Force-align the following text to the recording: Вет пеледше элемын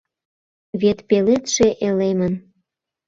Вет 0.81 0.99
пеледше 1.07 1.67
элемын 1.87 2.33